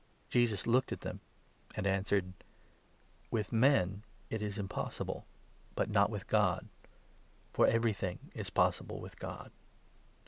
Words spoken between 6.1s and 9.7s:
God; for every thing is possible with God."